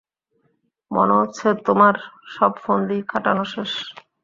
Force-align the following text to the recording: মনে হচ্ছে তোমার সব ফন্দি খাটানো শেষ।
মনে 0.91 1.13
হচ্ছে 1.19 1.47
তোমার 1.67 1.95
সব 2.35 2.51
ফন্দি 2.63 2.97
খাটানো 3.09 3.43
শেষ। 3.53 3.71